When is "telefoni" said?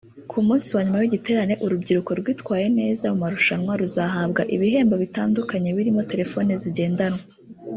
6.11-6.51